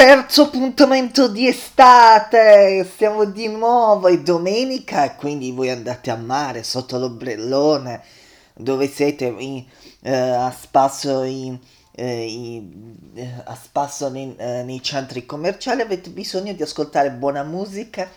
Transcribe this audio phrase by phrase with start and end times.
[0.00, 6.62] terzo appuntamento di estate, siamo di nuovo, è domenica e quindi voi andate a mare
[6.62, 8.00] sotto l'ombrellone
[8.54, 9.62] dove siete in,
[10.00, 11.58] eh, a spasso, in,
[11.96, 17.42] eh, in, eh, a spasso nei, eh, nei centri commerciali, avete bisogno di ascoltare buona
[17.42, 18.08] musica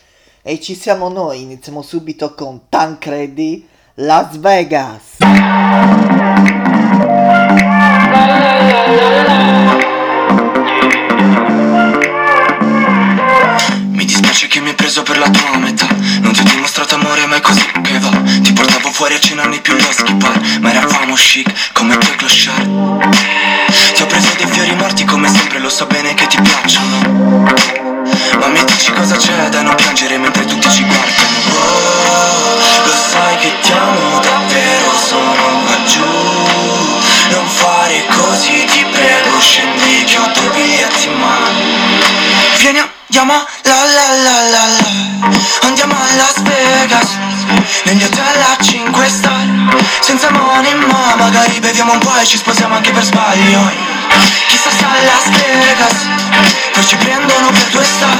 [0.41, 5.17] e ci siamo noi, iniziamo subito con Tancredi, Las Vegas.
[14.93, 15.87] Preso per la tua metà
[16.21, 18.11] Non ti ho dimostrato amore ma è così che va
[18.43, 23.15] Ti portavo fuori a cena nei più loschi bar Ma eravamo chic come quei clochard.
[23.95, 27.43] Ti ho preso dei fiori morti come sempre lo so bene che ti piacciono.
[28.39, 31.37] Ma mi dici cosa c'è da non piangere mentre tutti ci guardano?
[31.57, 36.05] Oh, lo sai che ti amo davvero sono qua giù
[37.31, 41.52] Non fare così ti prego scendi che ho due biglietti in mano
[43.13, 45.67] Vieni a Andiamo la la la la la.
[45.67, 47.09] Andiamo a Las Vegas
[47.85, 49.45] Negli hotel a 5 star.
[50.01, 53.71] Senza money ma magari beviamo un po' e ci sposiamo anche per sbaglio.
[54.47, 56.07] Chissà se a Las Vegas.
[56.73, 58.17] Poi ci prendono per due star.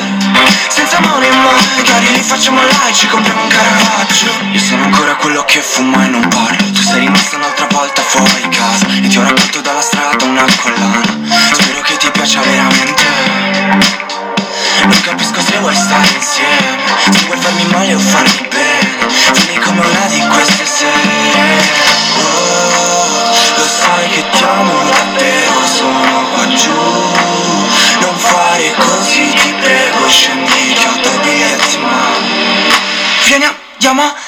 [0.67, 4.29] Senza money ma magari li facciamo là e ci compriamo un caravaggio.
[4.51, 8.47] Io sono ancora quello che fuma e non parlo Tu sei rimasta un'altra volta fuori
[8.49, 8.85] casa.
[9.01, 11.01] E ti ho raccolto dalla strada una collana.
[11.51, 14.02] Spero che ti piaccia veramente
[14.85, 16.93] non capisco se vuoi stare insieme.
[17.11, 21.61] Se vuoi farmi male o farmi bene Vieni come una di queste sere
[22.17, 26.71] Oh, lo sai che ti amo davvero Sono qua giù
[27.99, 32.01] Non fare così, ti prego Scendi che ho biglietti ma.
[33.25, 34.01] Vieni andiamo.
[34.03, 34.22] la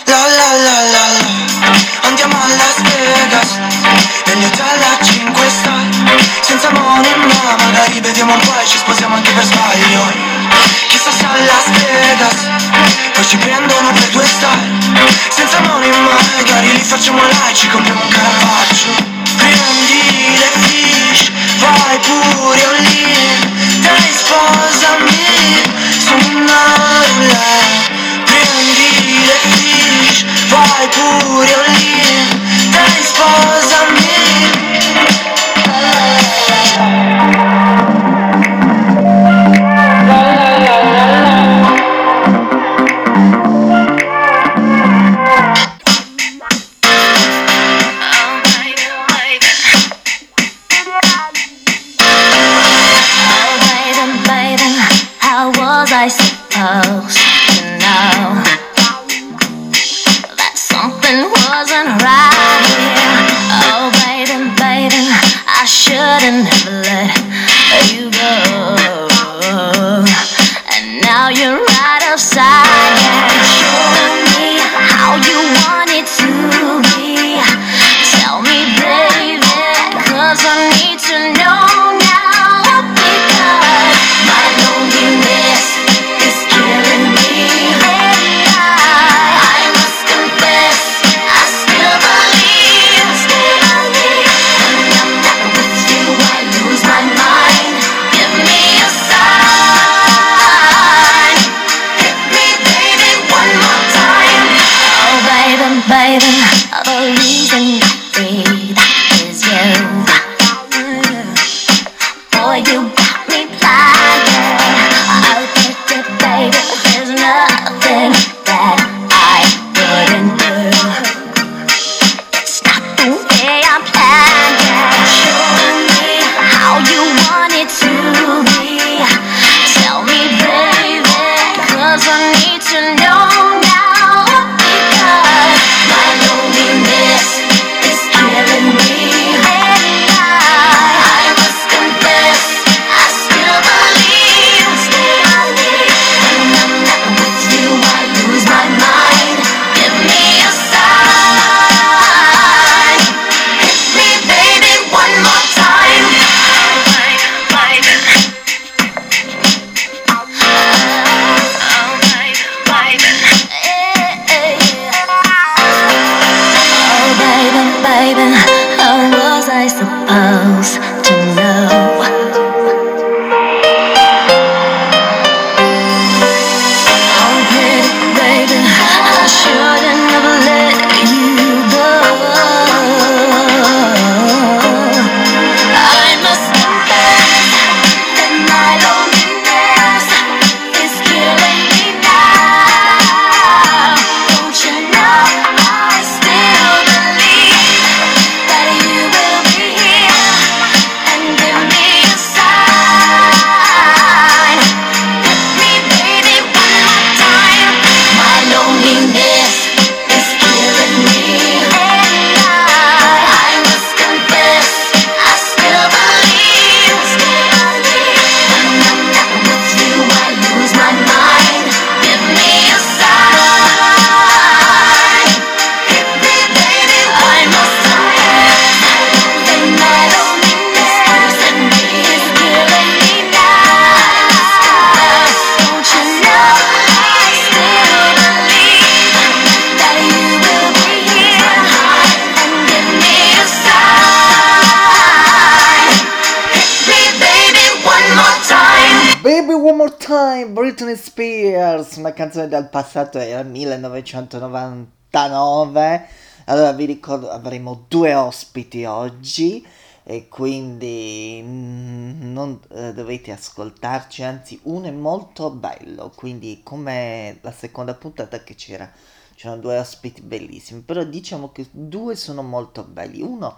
[250.05, 256.07] Time, Britney Spears, una canzone del passato, era 1999.
[256.45, 259.65] Allora vi ricordo, avremo due ospiti oggi
[260.03, 267.51] e quindi mm, non eh, dovete ascoltarci, anzi uno è molto bello, quindi come la
[267.51, 268.87] seconda puntata che c'era,
[269.33, 273.57] c'erano due ospiti bellissimi, però diciamo che due sono molto belli, uno,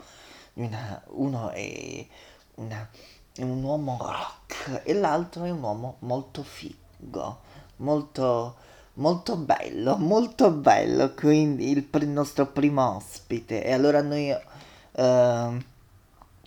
[0.53, 2.07] una, uno è
[2.55, 2.89] una
[3.37, 7.39] è un uomo rock e l'altro è un uomo molto figo,
[7.77, 8.55] molto,
[8.95, 13.63] molto bello, molto bello, quindi il, il nostro primo ospite.
[13.63, 15.57] E allora noi uh,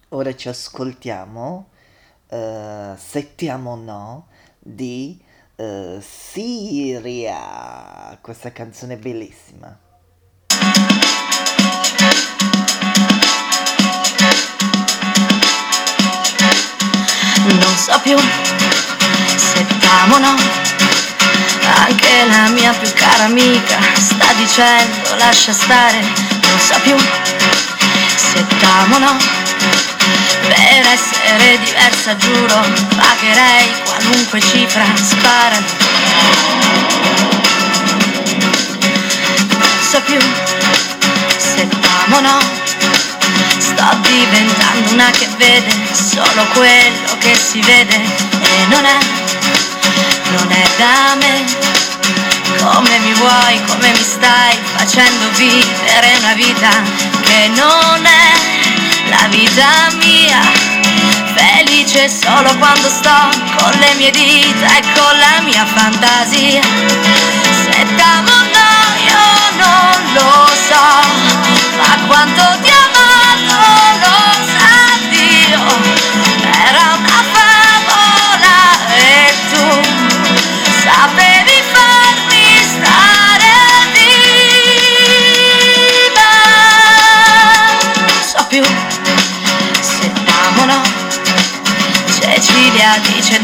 [0.09, 1.69] ora ci ascoltiamo,
[2.29, 4.27] uh, Settiamo No
[4.59, 5.23] di
[5.57, 7.39] uh, Siria,
[8.21, 9.79] questa canzone bellissima.
[17.55, 18.17] Non so più
[19.37, 20.35] se t'amo o no.
[21.87, 26.97] Anche la mia più cara amica sta dicendo lascia stare, non so più
[28.17, 29.17] se t'amo o no.
[30.49, 32.61] Per essere diversa giuro,
[32.97, 35.67] pagherei qualunque cifra, sparami.
[39.49, 40.21] Non so più
[41.37, 42.39] se t'amo o no
[43.81, 48.99] Sto diventando una che vede solo quello che si vede e non è,
[50.37, 51.45] non è da me.
[52.61, 56.69] Come mi vuoi, come mi stai facendo vivere una vita
[57.23, 60.43] che non è la vita mia.
[61.35, 66.61] Felice solo quando sto con le mie dita e con la mia fantasia.
[67.63, 68.20] Se t'amo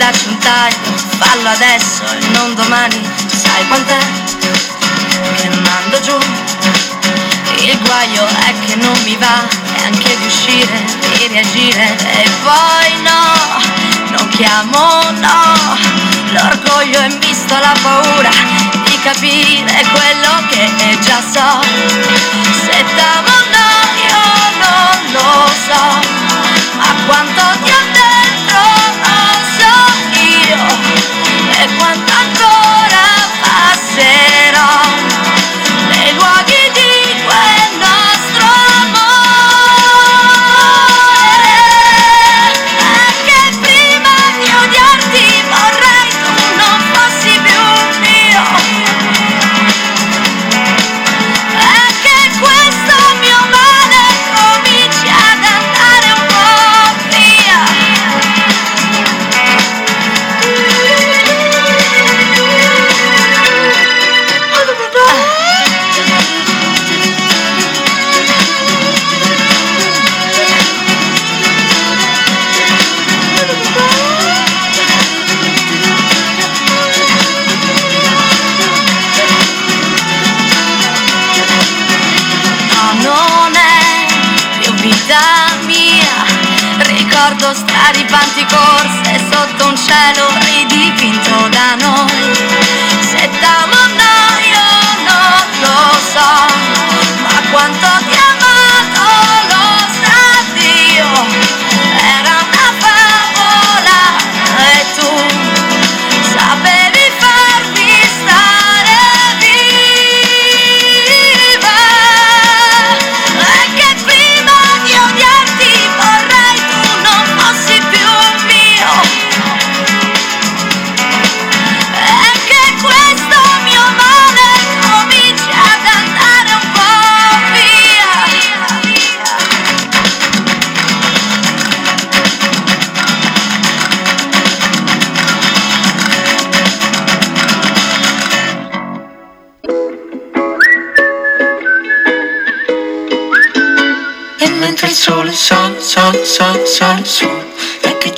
[0.07, 3.99] Dacci un taglio, fallo adesso e non domani, sai quant'è?
[5.35, 6.17] Che mando giù.
[7.59, 9.43] Il guaio è che non mi va
[9.85, 11.97] anche di uscire, di reagire.
[12.23, 15.77] E poi no, non chiamo no,
[16.31, 18.31] l'orgoglio è misto alla paura
[18.85, 21.67] di capire quello che già so,
[22.63, 23.71] se t'amo no
[24.07, 24.23] io
[24.63, 25.99] non lo so,
[26.79, 27.56] ma quanto
[88.49, 90.56] corse sotto un cielo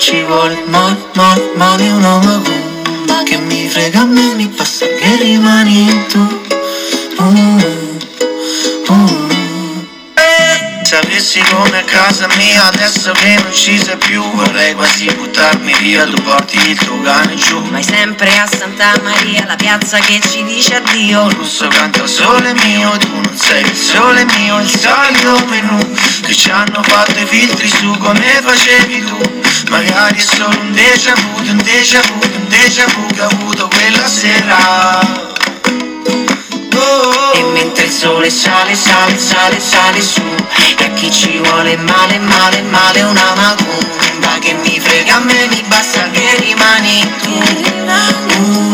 [0.08, 4.86] ci vuole ma, ma, ma di una magumba Che mi frega a me, mi passa
[4.86, 6.42] che rimani tu.
[7.18, 7.60] Uh,
[8.88, 9.26] uh.
[10.82, 16.06] Sapessi come a casa mia Adesso che non ci sei più Vorrei quasi buttarmi via
[16.06, 17.60] Tu porti il tuo cane giù.
[17.68, 21.26] Vai sempre a Santa Maria La piazza che ci dice addio.
[21.26, 26.34] Il russo canta sole mio Tu non sei il sole mio Il solito menù Che
[26.34, 31.38] ci hanno fatto i filtri su come facevi tu Magari è solo un déjà vu
[31.50, 35.26] Un déjà vu, un déjà vu Che ho avuto quella sera.
[37.34, 40.22] E mentre il sole sale, sale, sale, sale su
[40.78, 45.46] E a chi ci vuole male, male, male una macumba Che mi frega a me,
[45.48, 47.30] mi basta che rimani tu.
[47.30, 48.72] Uh, uh.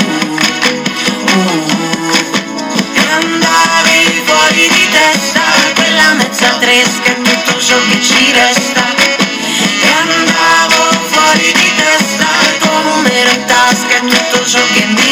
[2.92, 5.40] E andavi fuori di testa
[5.74, 8.83] Quella mezza tresca è tutto ciò che ci resta
[14.46, 15.03] choque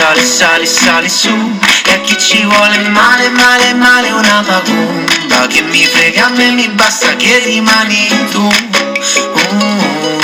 [0.00, 1.58] sale, sale, sale su.
[1.84, 6.50] E a chi ci vuole male, male, male una macumba Che mi frega a me,
[6.52, 8.40] mi basta che rimani tu.
[8.40, 10.18] Uh,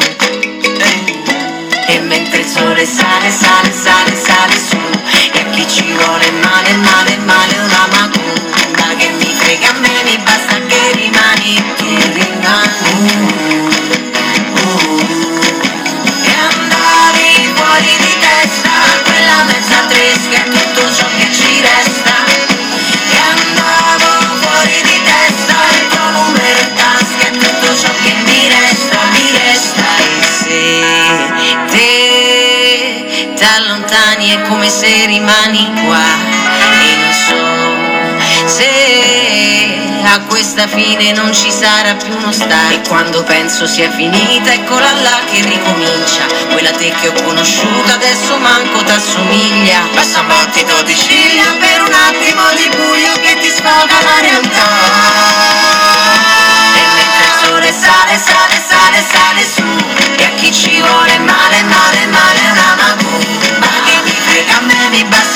[0.81, 1.93] eh.
[1.93, 4.79] E mentre il sole sale, sale, sale, sale su.
[5.33, 10.03] E a chi ci vuole male, male, male una macumba Che mi frega a me,
[10.05, 12.16] mi basta che rimani tu
[34.49, 36.05] come se rimani qua
[36.83, 37.67] E non so
[38.47, 44.53] se a questa fine non ci sarà più uno stare E quando penso sia finita
[44.53, 46.25] eccola là che ricomincia.
[46.53, 49.81] Quella te che ho conosciuto adesso manco t'assomiglia.
[49.95, 54.69] Basta un battito di ciglia per un attimo di buio che ti sfoga la realtà.
[56.77, 59.65] E mentre il sole sale, sale, sale, sale su
[60.17, 63.66] E a chi ci vuole male, male, male una macumba
[64.47, 65.36] Che mi frega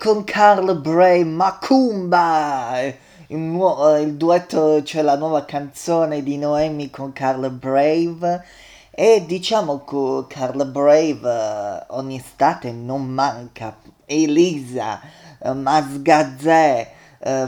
[0.00, 2.80] con Carl Bray, Macumba!
[3.26, 8.42] Il, nuo- eh, il duetto, cioè la nuova canzone di Noemi con Carl Brave.
[8.90, 13.76] E diciamo che Carl Brave eh, ogni estate non manca.
[14.06, 15.02] Elisa,
[15.38, 16.92] eh, Masgazzè,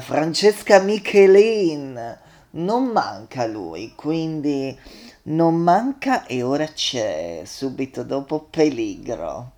[0.01, 2.19] Francesca Michelin.
[2.51, 4.79] Non manca lui, quindi
[5.23, 9.53] non manca e ora c'è subito dopo Peligro.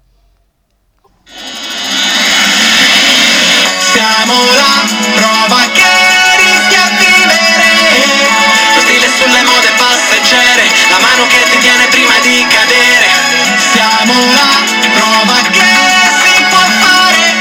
[4.05, 4.85] Siamo là,
[5.17, 5.89] prova che
[6.37, 8.05] rischi a vivere.
[8.75, 10.69] Lo stile sulle mode passeggere.
[10.91, 13.09] La mano che ti tiene prima di cadere.
[13.73, 14.61] Siamo là,
[14.93, 15.65] prova che
[16.21, 17.33] si può fare.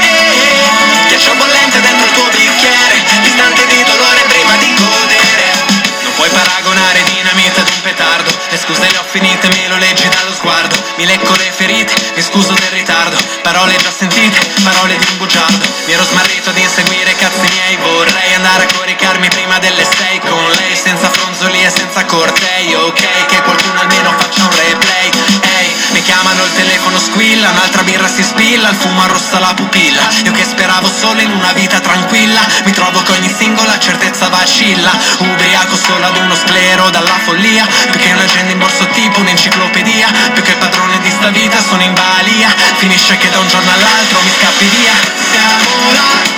[1.08, 3.04] Ghiaccio bollente dentro il tuo bicchiere.
[3.20, 5.52] Distante di dolore prima di godere.
[6.00, 7.02] Non puoi paragonare
[7.34, 8.30] dinamite ad un petardo.
[8.50, 10.76] Le scuse le ho finite, me lo leggi dallo sguardo.
[10.96, 13.16] Mi lecco le ferite, mi scuso del ritardo.
[13.42, 15.66] Parole già sentite, parole di un bugiardo.
[15.86, 17.76] Mi ero smarrito di inseguire cazzi miei.
[17.76, 22.74] Vorrei andare a coricarmi prima delle sei Con lei senza fronzoli e senza cortei.
[22.74, 25.43] Ok, che qualcuno almeno faccia un replay
[25.90, 30.08] mi chiamano il telefono squilla Un'altra birra si spilla, il fumo arrossa la pupilla.
[30.24, 34.90] Io che speravo solo in una vita tranquilla Mi trovo che ogni singola certezza vacilla.
[35.18, 40.42] Ubriaco solo ad uno sclero dalla follia Più che un'agenda in borso tipo un'enciclopedia Più
[40.42, 42.48] che padrone di sta vita sono in balia.
[42.76, 44.92] Finisce che da un giorno all'altro mi scappi via.
[45.30, 46.33] Siamo là,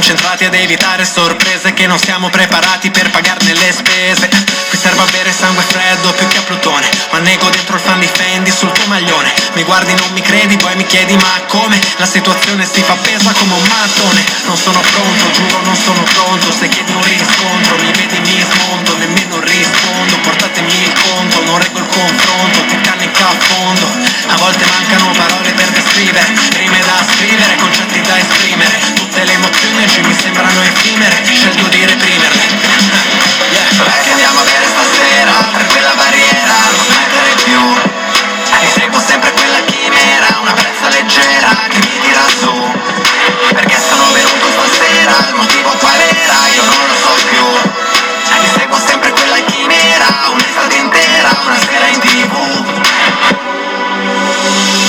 [0.00, 4.28] concentrati ad evitare sorprese Che non siamo preparati per pagarne le spese.
[4.70, 8.08] Qui serve avere sangue freddo più che a Plutone Ma nego dentro il fan di
[8.08, 9.30] Fendi sul tuo maglione.
[9.52, 11.78] Mi guardi non mi credi poi mi chiedi ma come?
[11.98, 14.24] La situazione si fa pesa come un mattone.
[14.46, 16.50] Non sono pronto, giuro non sono pronto.
[16.50, 20.16] Se chiedi un riscontro mi vedi mi smonto Nemmeno rispondo,
[21.50, 23.84] Non reggo il confronto, che cannica a fondo.
[24.28, 28.78] A volte mancano parole per descrivere Rime da scrivere, concetti da esprimere.
[28.94, 32.42] Tutte le emozioni oggi mi sembrano effimere Scelgo di reprimerle
[33.50, 34.00] yeah.
[34.00, 37.60] Che andiamo a bere stasera Per quella barriera non smettere più.
[38.60, 42.54] Mi seguo sempre quella chimera Una brezza leggera che mi tira su.
[43.54, 46.09] Perché sono venuto stasera Il motivo qual era
[51.48, 52.36] intera,
[54.42, 54.79] una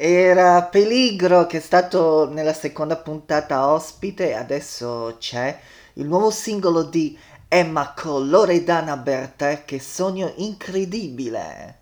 [0.00, 5.58] Era Peligro che è stato nella seconda puntata ospite, adesso c'è
[5.94, 11.78] il nuovo singolo di Emma con Loredana Bertè, che sogno incredibile.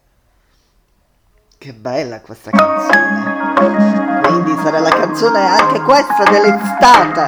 [1.59, 4.23] Che bella questa canzone.
[4.23, 7.27] Quindi sarà la canzone anche questa dell'estate.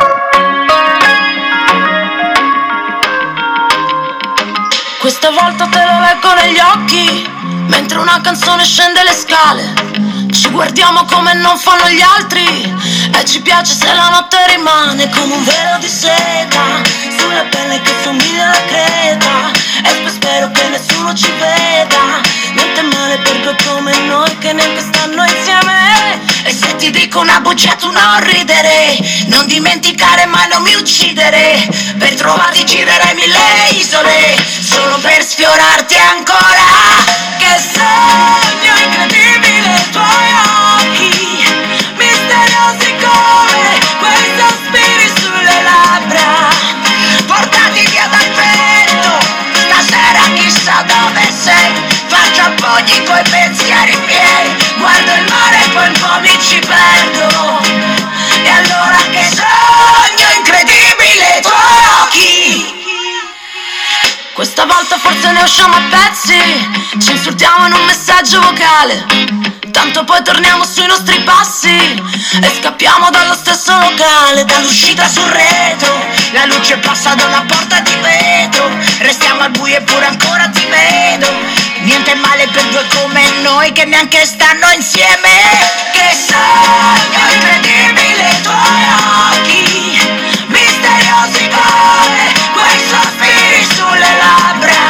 [5.03, 7.29] Questa volta te lo leggo negli occhi,
[7.69, 9.88] mentre una canzone scende le scale.
[10.31, 12.45] Ci guardiamo come non fanno gli altri.
[13.13, 17.93] E ci piace se la notte rimane come un velo di seta sulla pelle che
[18.03, 19.51] somiglia alla creta
[19.85, 22.21] e spero che nessuno ci veda.
[22.55, 26.21] Niente male per due come noi che neanche stanno insieme.
[26.45, 31.67] E se ti dico una bugia tu non ridere, non dimenticare mai non mi uccidere.
[31.99, 36.67] Per trovarti girerei mille isole, solo per sfiorarti ancora.
[37.39, 40.58] Che sogno incredibile tuoi occhi,
[51.49, 51.73] sei.
[52.09, 57.61] Faccio appoggi coi pensieri miei, guardo il mare e poi un po' mi ci perdo.
[58.43, 62.77] E allora che sogno incredibile i tuoi occhi.
[64.33, 66.39] Questa volta forse ne usciamo a pezzi,
[67.01, 69.48] ci insultiamo in un messaggio vocale.
[69.71, 76.05] Tanto poi torniamo sui nostri passi e scappiamo dallo stesso locale, dall'uscita sul retro.
[76.33, 81.31] La luce passa da una porta di vetro, restiamo al buio eppure ancora ti vedo.
[81.83, 85.31] Niente male per due come noi che neanche stanno insieme.
[85.93, 88.85] Che sogno incredibile i tuoi
[89.33, 90.01] occhi,
[90.47, 94.88] misteriosi come quei sospiri sulle labbra.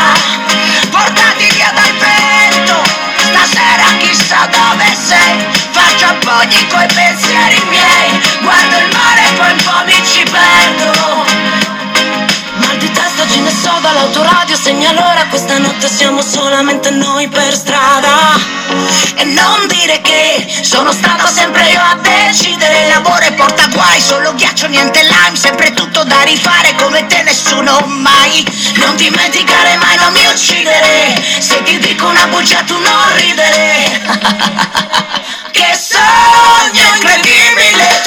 [14.69, 18.39] Dall'autoradio Segna l'ora, questa notte siamo solamente noi per strada.
[19.15, 22.87] E non dire che sono stata sempre io a decidere.
[22.89, 28.45] L'amore porta guai, solo ghiaccio, niente lime Sempre tutto da rifare come te nessuno mai.
[28.75, 31.19] Non dimenticare mai, non mi uccidere.
[31.39, 34.67] Se ti dico una bugia tu non ridere.
[35.51, 37.98] Che sogno incredibile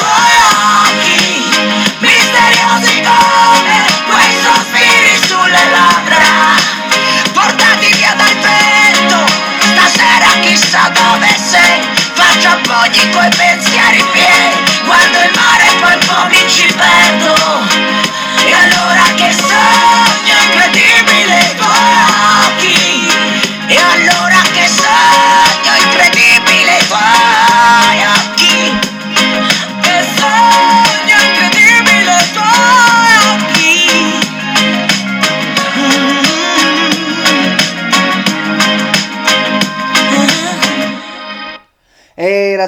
[12.92, 13.41] Faccio appoggi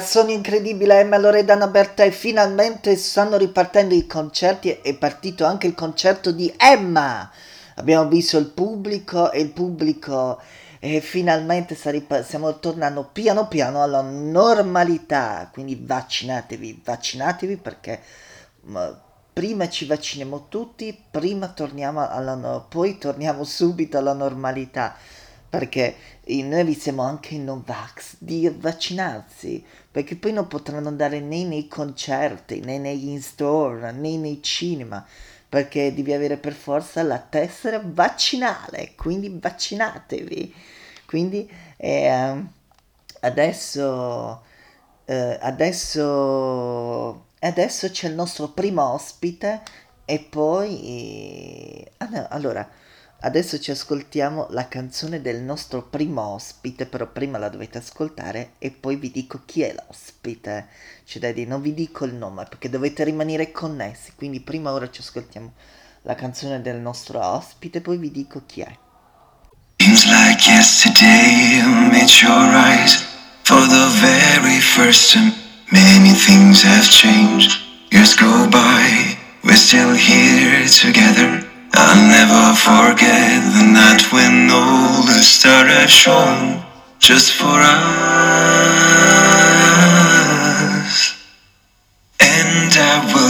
[0.00, 6.32] sono incredibile Emma Loredana Bertè, finalmente stanno ripartendo i concerti, è partito anche il concerto
[6.32, 7.30] di Emma,
[7.76, 10.40] abbiamo visto il pubblico e il pubblico
[10.78, 18.00] e finalmente stiamo tornando piano piano alla normalità, quindi vaccinatevi, vaccinatevi perché
[19.32, 24.94] prima ci vacciniamo tutti, prima torniamo alla, poi torniamo subito alla normalità.
[25.54, 25.94] Perché
[26.26, 31.68] noi vi siamo anche i Novax di vaccinarsi, perché poi non potranno andare né nei
[31.68, 35.06] concerti, né negli in-store, né nei cinema,
[35.48, 40.54] perché devi avere per forza la tessera vaccinale, quindi vaccinatevi.
[41.06, 42.44] Quindi eh,
[43.20, 44.42] adesso,
[45.04, 49.62] eh, adesso, adesso c'è il nostro primo ospite
[50.06, 51.86] e poi...
[51.98, 52.68] Ah no, allora
[53.24, 58.70] Adesso ci ascoltiamo la canzone del nostro primo ospite, però prima la dovete ascoltare e
[58.70, 60.66] poi vi dico chi è l'ospite.
[61.06, 64.90] C'è da dire, non vi dico il nome perché dovete rimanere connessi, quindi prima ora
[64.90, 65.54] ci ascoltiamo
[66.02, 68.76] la canzone del nostro ospite, poi vi dico chi è.
[69.78, 73.06] Seems like yesterday I met your eyes
[73.44, 75.32] for the very first time.
[75.70, 77.58] Many things have changed.
[77.90, 81.53] Years go by, we're still here together.
[81.76, 86.62] I'll never forget the night when all the stars shone
[87.00, 87.84] just for us.
[92.20, 93.23] And I will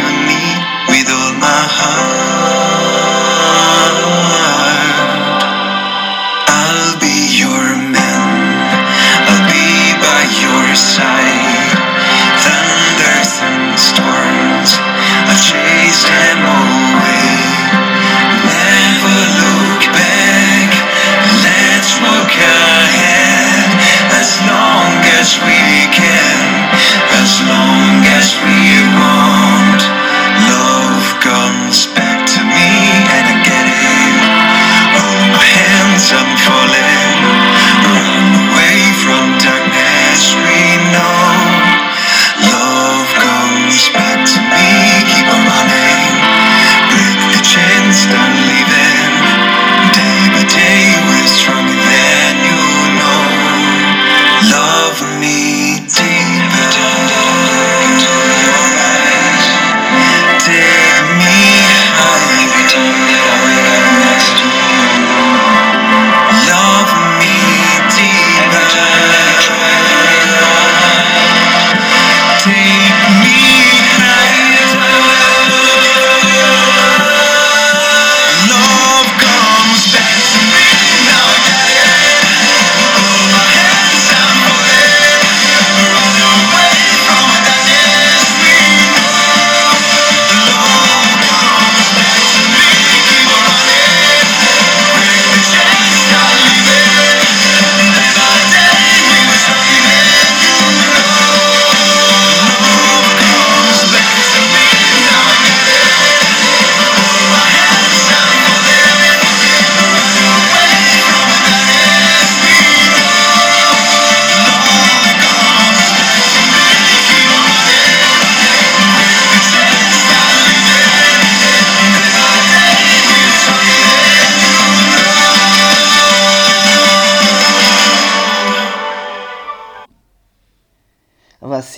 [0.00, 0.58] you need,
[0.88, 2.39] with all my heart.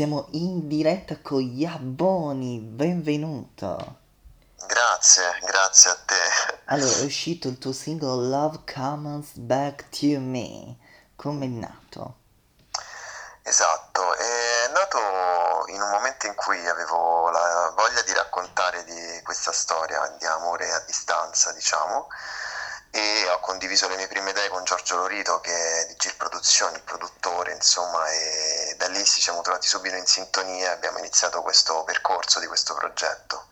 [0.02, 3.98] Siamo in diretta con Yaboni, benvenuto.
[4.66, 6.18] Grazie, grazie a te.
[6.64, 10.76] Allora, è uscito il tuo singolo Love Comes Back to Me.
[11.14, 12.16] Come è nato?
[13.44, 14.98] Esatto, è nato
[15.68, 20.72] in un momento in cui avevo la voglia di raccontare di questa storia di amore
[20.72, 22.08] a distanza, diciamo,
[22.94, 26.76] e ho condiviso le mie prime idee con Giorgio Lorito che è di Gil Produzioni,
[26.76, 31.40] il produttore, insomma, e da lì ci siamo trovati subito in sintonia e abbiamo iniziato
[31.40, 33.46] questo percorso di questo progetto.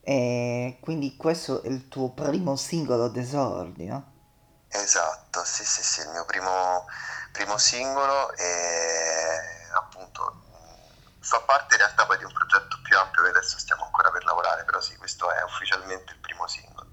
[0.00, 4.12] E quindi questo è il tuo primo singolo d'esordio?
[4.68, 6.86] Esatto, sì, sì, sì, il mio primo,
[7.30, 10.42] primo singolo e appunto
[11.20, 14.24] fa parte in realtà poi di un progetto più ampio che adesso stiamo ancora per
[14.24, 16.88] lavorare, però sì, questo è ufficialmente il primo singolo.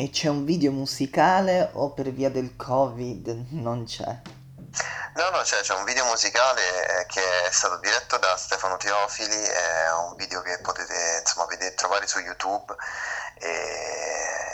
[0.00, 4.06] E c'è un video musicale o per via del Covid non c'è?
[4.06, 9.34] No, no, c'è, c'è un video musicale eh, che è stato diretto da Stefano Teofili,
[9.34, 12.76] è un video che potete insomma, vedere, trovare su YouTube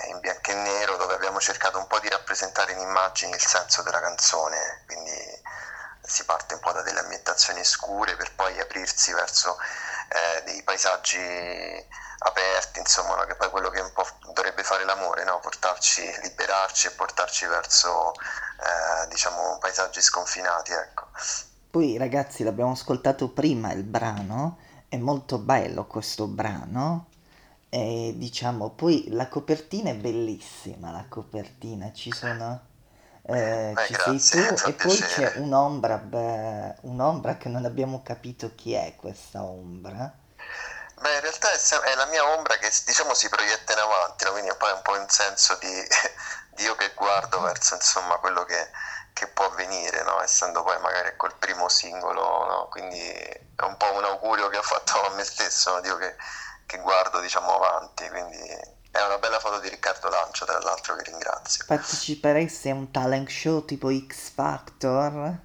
[0.09, 3.83] in bianco e nero dove abbiamo cercato un po' di rappresentare in immagini il senso
[3.83, 5.43] della canzone, quindi
[6.07, 9.57] si parte un po' da delle ambientazioni scure per poi aprirsi verso
[10.09, 11.19] eh, dei paesaggi
[12.19, 13.25] aperti, insomma, no?
[13.25, 15.41] che poi è quello che un po' dovrebbe fare l'amore, no?
[15.41, 20.73] portarci, liberarci e portarci verso eh, diciamo paesaggi sconfinati.
[20.73, 21.09] Ecco.
[21.71, 27.09] Poi ragazzi l'abbiamo ascoltato prima il brano, è molto bello questo brano.
[27.69, 32.73] E diciamo, poi la copertina è bellissima, la copertina, ci sono...
[33.27, 35.05] Eh, Beh, ci grazie, sei tu fa e poi piacere.
[35.05, 40.13] c'è un'ombra, beh, un'ombra che non abbiamo capito chi è questa ombra.
[40.97, 44.33] Beh, in realtà è, la mia ombra che diciamo si proietta in avanti, no?
[44.33, 45.69] quindi poi è un po' un senso di,
[46.55, 48.71] di io che guardo verso insomma quello che,
[49.13, 50.23] che può avvenire, no?
[50.23, 52.69] essendo poi magari col primo singolo, no?
[52.71, 55.81] quindi è un po' un augurio che ho fatto a me stesso, no?
[55.81, 56.17] Dio che,
[56.67, 58.39] che guardo diciamo avanti, quindi
[58.95, 61.65] è una bella foto di Riccardo Lancio, tra l'altro che ringrazio.
[61.67, 65.37] Parteciperesti a un talent show tipo X Factor?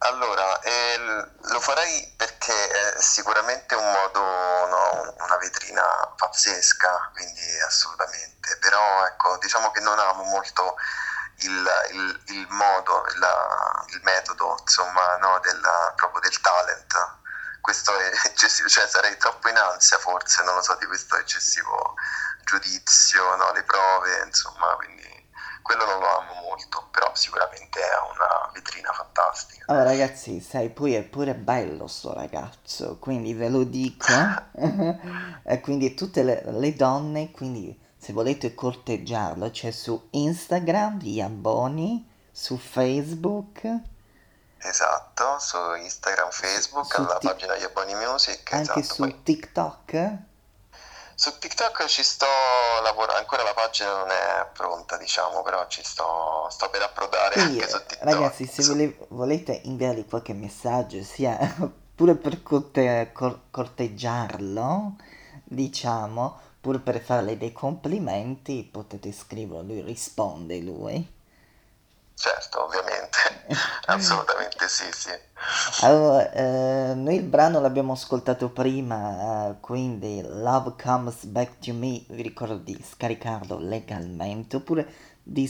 [0.00, 5.82] Allora, eh, lo farei perché è sicuramente un modo, no, un- una vetrina
[6.16, 10.76] pazzesca, quindi assolutamente, però ecco, diciamo che non amo molto
[11.38, 17.16] il, il- il modo, la- il metodo, insomma, no, della- proprio del talent.
[17.60, 21.94] Questo è eccessivo, cioè sarei troppo in ansia forse, non lo so, di questo eccessivo
[22.44, 25.26] giudizio, no, le prove, insomma, quindi
[25.62, 29.66] quello non lo amo molto, però sicuramente è una vetrina fantastica.
[29.68, 34.06] Oh ragazzi, sai, poi è pure bello sto ragazzo, quindi ve lo dico.
[35.44, 42.08] e quindi tutte le, le donne, quindi se volete corteggiarlo, c'è su Instagram, vi abboni,
[42.32, 43.68] su Facebook,
[44.60, 48.94] Esatto, su Instagram, Facebook, su alla Tik- pagina di Abboni Music, anche esatto.
[48.94, 50.16] su Poi TikTok.
[51.14, 52.26] su TikTok ci sto
[52.82, 57.60] lavorando, ancora la pagina non è pronta, diciamo, però ci sto, sto per approdare Quindi
[57.60, 58.04] anche su eh, TikTok.
[58.04, 61.36] ragazzi, se vole- volete inviargli qualche messaggio, sia
[61.94, 64.96] pure per corte- cor- corteggiarlo,
[65.44, 71.16] diciamo, pure per farle dei complimenti, potete scriverlo, lui risponde lui.
[72.18, 73.16] Certo, ovviamente,
[73.86, 75.10] assolutamente sì, sì.
[75.84, 82.02] Allora, eh, noi il brano l'abbiamo ascoltato prima, eh, quindi Love Comes Back to Me,
[82.08, 85.48] vi ricordo di scaricarlo legalmente oppure di,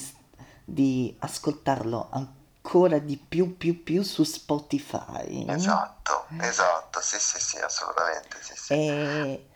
[0.63, 5.47] di ascoltarlo ancora di più più più su Spotify.
[5.49, 8.73] Esatto, esatto, sì, sì, sì, assolutamente, sì, sì.
[8.75, 9.49] E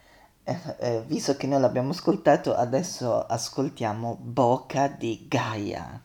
[0.44, 6.00] eh, eh, visto che noi l'abbiamo ascoltato, adesso ascoltiamo Boca di Gaia.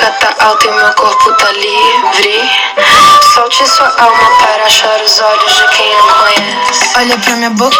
[0.00, 3.19] Tá alto e meu corpo tá livre.
[3.34, 6.90] Solte sua alma para achar os olhos de quem a conhece.
[6.96, 7.76] Olha pra minha boca,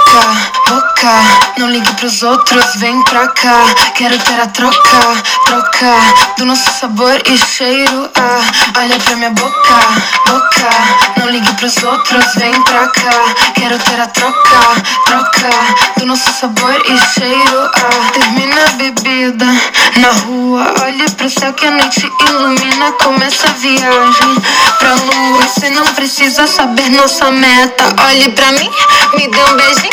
[0.68, 1.12] boca.
[1.58, 3.64] Não ligue pros outros, vem pra cá.
[3.96, 5.96] Quero ter a troca, troca.
[6.38, 8.08] Do nosso sabor e cheiro.
[8.16, 9.74] Ah, olha pra minha boca,
[10.26, 10.70] boca.
[11.16, 13.34] Não ligue pros outros, vem pra cá.
[13.54, 15.50] Quero ter a troca, troca.
[15.98, 17.70] Do nosso sabor e cheiro.
[17.74, 19.46] Ah, termina a bebida
[19.96, 20.74] na rua.
[20.84, 22.92] Olhe pro céu que a noite ilumina.
[23.02, 24.36] Começa a viagem
[24.78, 25.39] pra lua.
[25.40, 27.84] Você não precisa saber nossa meta.
[28.06, 28.70] Olhe pra mim,
[29.16, 29.90] me dê um beijinho.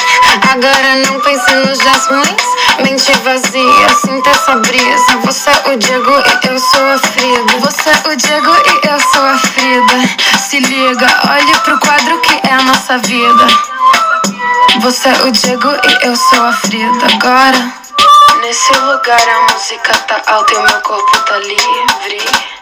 [0.52, 2.58] Agora não pense nos dias ruins.
[2.84, 5.18] Mente vazia, sinta essa brisa.
[5.24, 7.60] Você é o Diego e eu sou a Frida.
[7.60, 10.38] Você é o Diego e eu sou a Frida.
[10.38, 13.48] Se liga, olhe pro quadro que é a nossa vida.
[14.82, 17.08] Você é o Diego e eu sou a Frida.
[17.14, 17.74] Agora.
[18.42, 22.57] Nesse lugar a música tá alta e o meu corpo tá livre.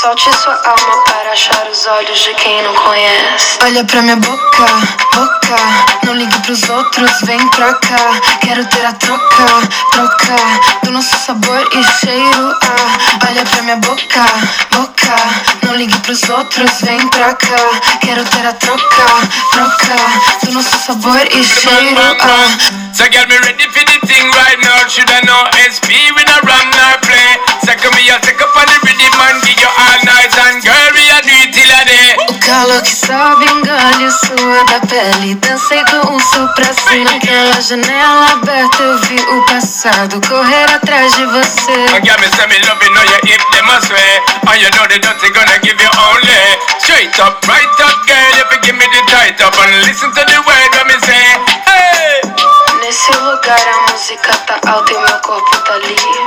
[0.00, 3.58] Solte sua alma para achar os olhos de quem não conhece.
[3.62, 4.66] Olha pra minha boca,
[5.14, 5.56] boca.
[6.04, 8.20] Não ligue pros outros, vem pra cá.
[8.40, 9.46] Quero ter a troca,
[9.90, 10.36] troca.
[10.84, 12.56] Do nosso sabor e cheiro.
[12.62, 14.24] Ah, olha pra minha boca,
[14.70, 15.16] boca.
[15.62, 17.80] Não ligue pros outros, vem pra cá.
[18.00, 19.06] Quero ter a troca,
[19.50, 19.96] troca.
[20.44, 22.16] Do nosso sabor e cheiro.
[22.20, 22.94] Ah.
[22.94, 24.86] So get me ready for the thing right now.
[24.86, 27.30] Should I know SP with a or play?
[27.66, 30.32] Second me, I'll take up on the rhythm and give you all night.
[30.46, 32.10] And girl, we a do it till a day.
[32.30, 37.10] O calor que sobe, engole o suor da pele Dancei com o sol pra cima
[37.10, 41.86] Naquela janela aberta eu vi o passado Correr atrás de você
[42.46, 43.42] me love you, know you hip
[43.82, 44.12] sway.
[44.48, 46.42] And you know the dirty gonna give you only
[46.80, 48.32] straight up, right up, girl.
[48.40, 51.55] If you give me the tight up and listen to the word when me say.
[53.08, 56.25] Nesse lugar a música tá alta e meu corpo tá livre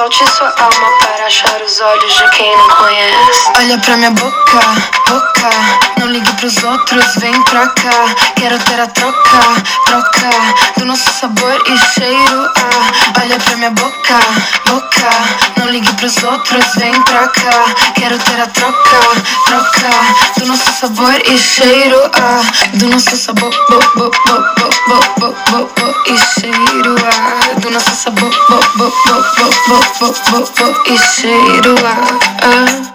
[0.00, 4.60] Solte sua alma para achar os olhos de quem não conhece Olha pra minha boca,
[5.06, 5.50] boca
[5.98, 10.30] Não ligue pros outros, vem pra cá Quero ter a troca, troca
[10.78, 13.20] Do nosso sabor e cheiro ah.
[13.20, 14.20] Olha pra minha boca,
[14.64, 15.10] boca
[15.58, 19.00] Não ligue pros outros, vem pra cá Quero ter a troca,
[19.44, 19.90] troca
[20.38, 22.40] Do nosso sabor e cheiro ah.
[22.72, 27.60] Do nosso sabor, bo, bo, bo, bo, bo, bo, bo, bo, e cheiro ah.
[27.60, 32.18] Do nosso sabor, bo, bo, bo, bo, bo, bo, bo, e cheiro ah.
[32.40, 32.88] ah.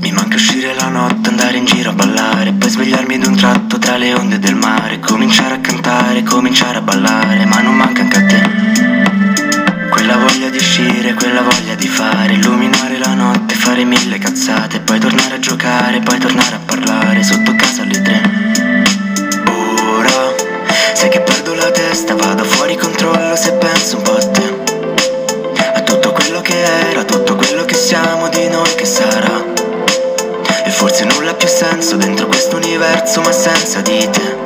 [0.00, 3.96] Mi manca uscire la notte, andare in giro a ballare Poi svegliarmi d'un tratto tra
[3.96, 8.26] le onde del mare Cominciare a cantare, cominciare a ballare Ma non manca anche a
[8.26, 14.80] te Quella voglia di uscire, quella voglia di fare Illuminare la notte, fare mille cazzate
[14.80, 18.73] Poi tornare a giocare, poi tornare a parlare Sotto casa alle tre
[20.94, 24.52] sai che perdo la testa Vado fuori controllo se penso un po' a te.
[25.74, 29.42] A tutto quello che era, tutto quello che siamo Di noi che sarà.
[30.64, 34.42] E forse nulla ha più senso dentro questo universo ma senza di te.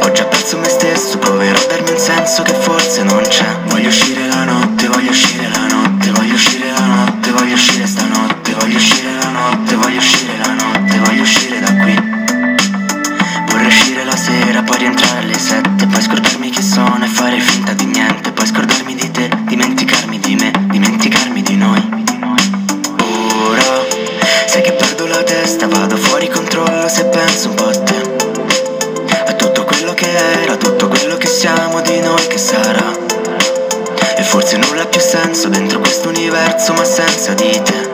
[0.00, 3.46] Ho già perso me stesso, proverò a darmi un senso che forse non c'è.
[3.66, 7.86] Voglio uscire la notte, voglio uscire la notte, voglio uscire la notte, voglio uscire
[24.98, 28.00] perdo la testa, vado fuori controllo se penso un po' a te.
[29.26, 30.10] A tutto quello che
[30.42, 32.90] era, tutto quello che siamo di noi che sarà.
[34.16, 37.90] E forse nulla ha più senso dentro questo universo ma senza di te.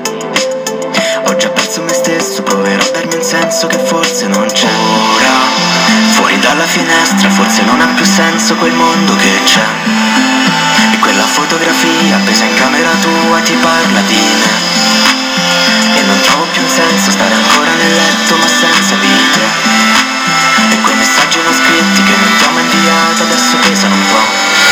[1.26, 4.66] Ho già perso me stesso, proverò a darmi un senso che forse non c'è.
[4.66, 5.36] Ora,
[6.14, 9.66] fuori dalla finestra, forse non ha più senso quel mondo che c'è.
[10.94, 14.72] E quella fotografia appesa in camera tua ti parla di me.
[15.96, 16.43] E non trovo
[16.74, 19.46] senso stare ancora nel letto ma senza vita
[20.70, 24.63] E quei messaggi non scritti che non ti ho mai inviato adesso pesano un po'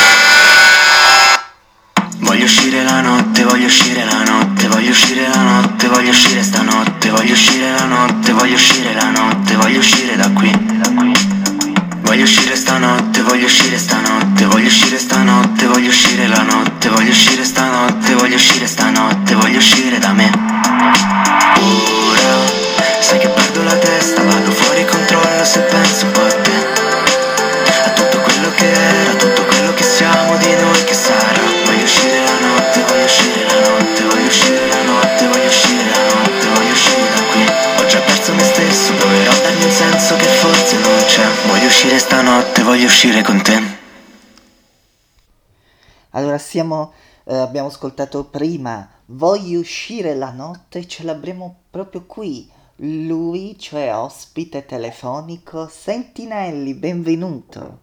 [46.62, 46.92] Siamo,
[47.24, 52.48] eh, abbiamo ascoltato prima Voglio uscire la notte, ce l'avremo proprio qui.
[52.76, 57.80] Lui, cioè ospite telefonico, Sentinelli, benvenuto.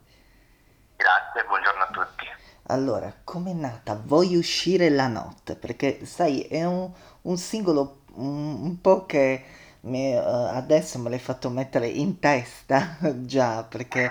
[0.96, 2.26] Grazie, buongiorno a tutti.
[2.68, 5.58] Allora, com'è nata Voglio uscire la notte?
[5.58, 6.90] Perché sai, è un,
[7.24, 9.44] un singolo un, un po' che
[9.82, 14.10] mi, eh, adesso me l'hai fatto mettere in testa già, perché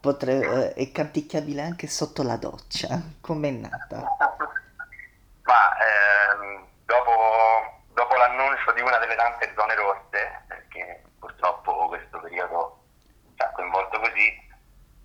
[0.00, 3.00] potre- eh, è canticchiabile anche sotto la doccia.
[3.20, 4.16] Com'è nata?
[5.42, 12.82] Ma ehm, dopo, dopo l'annuncio di una delle tante zone rosse, perché purtroppo questo periodo
[13.36, 14.28] ci ha coinvolto così,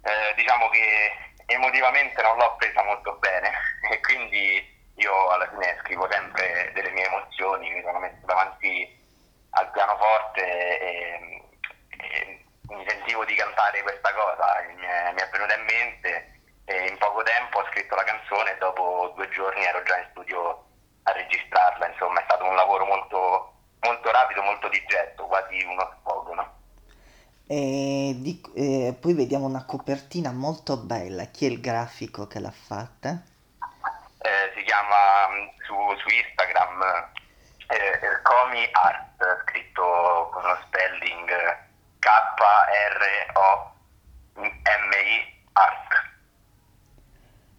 [0.03, 1.11] eh, diciamo che
[1.47, 3.51] emotivamente non l'ho presa molto bene
[3.91, 9.03] e quindi io alla fine scrivo sempre delle mie emozioni, mi sono messo davanti
[9.51, 10.41] al pianoforte
[10.79, 11.43] e,
[11.89, 16.35] e mi sentivo di cantare questa cosa, e mi è, mi è venuta in mente
[24.65, 26.53] molto di getto, quasi uno sfogo, no?
[27.47, 31.25] E di- eh, poi vediamo una copertina molto bella.
[31.25, 33.21] Chi è il grafico che l'ha fatta?
[34.17, 36.81] Eh, si chiama mh, su, su Instagram
[37.67, 41.29] eh, Comi Art, scritto con lo spelling
[41.99, 42.23] K-R-O-M-I
[45.53, 46.03] Art.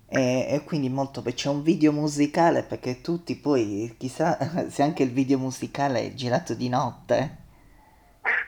[0.09, 4.37] E, e quindi molto c'è un video musicale perché tutti poi chissà
[4.69, 7.45] se anche il video musicale è girato di notte.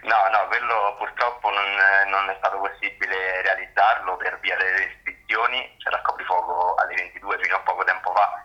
[0.03, 1.64] No, no, quello purtroppo non,
[2.09, 7.57] non è stato possibile realizzarlo per via delle restrizioni, c'era il coprifuoco alle 22 fino
[7.57, 8.45] a poco tempo fa,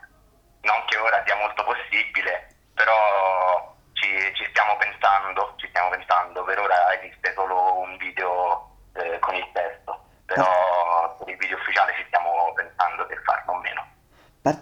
[0.61, 6.59] non che ora sia molto possibile, però ci, ci stiamo pensando, ci stiamo pensando, per
[6.59, 12.03] ora esiste solo un video eh, con il testo, però per il video ufficiale ci
[12.07, 13.87] stiamo pensando per farlo o meno.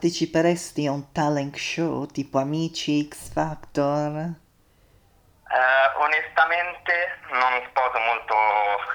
[0.01, 4.17] Parteciperesti a un talent show tipo Amici X Factor?
[4.17, 8.33] Eh, onestamente non sposo molto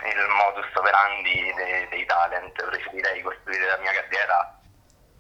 [0.03, 4.59] il modus operandi dei, dei talent, preferirei costruire la mia carriera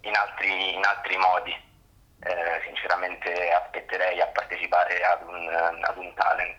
[0.00, 1.54] in altri, in altri modi.
[2.18, 6.56] Eh, sinceramente aspetterei a partecipare ad un, ad un talent.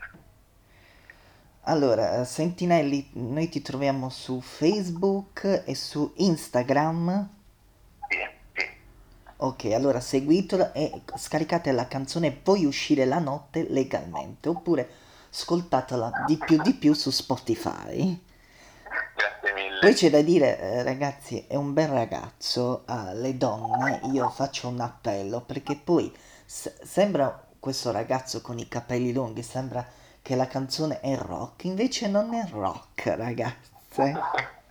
[1.63, 7.35] Allora, Sentinelli, noi ti troviamo su Facebook e su Instagram.
[9.47, 14.89] Ok, allora seguitelo e scaricate la canzone Puoi uscire la notte legalmente oppure
[15.31, 18.21] ascoltatela di più di più su Spotify.
[19.15, 19.79] Grazie mille.
[19.79, 24.81] Poi c'è da dire, eh, ragazzi, è un bel ragazzo, alle donne io faccio un
[24.81, 26.13] appello perché poi
[26.45, 29.87] s- sembra questo ragazzo con i capelli lunghi, sembra
[30.21, 34.13] che la canzone è rock, invece non è rock, ragazze.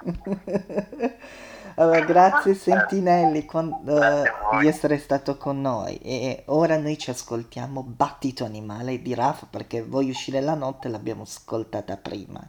[1.78, 4.60] Allora, grazie Sentinelli quan- Grazie eh, a voi.
[4.62, 9.82] di essere stato con noi e ora noi ci ascoltiamo Battito Animale di Raf perché
[9.82, 12.40] Vuoi uscire la notte l'abbiamo ascoltata prima.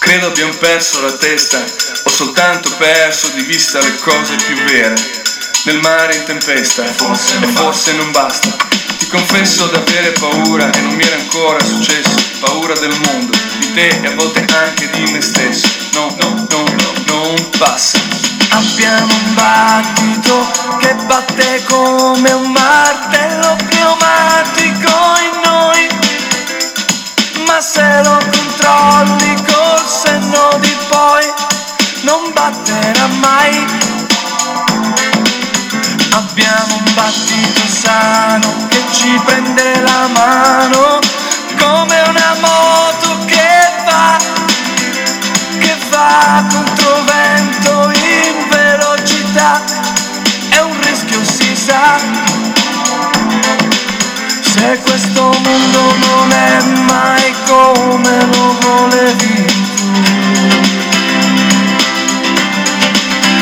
[0.00, 4.94] Credo abbiamo perso la testa, ho soltanto perso di vista le cose più vere.
[5.64, 8.48] Nel mare in tempesta, e forse non basta.
[8.98, 12.16] Ti confesso d'avere paura e non mi era ancora successo.
[12.40, 13.30] Paura del mondo,
[13.60, 15.81] di te e a volte anche di me stesso.
[15.94, 17.98] No, no, no, no, non passa.
[18.50, 25.88] Abbiamo un battito che batte come un martello pneumatico in noi.
[27.46, 31.30] Ma se lo controlli col senno di poi,
[32.02, 33.64] non batterà mai.
[36.12, 41.00] Abbiamo un battito sano che ci prende la mano
[41.58, 42.11] come una
[46.32, 49.60] va contro vento in velocità
[50.48, 51.98] è un rischio si sa.
[54.40, 59.46] Se questo mondo non è mai come lo volevi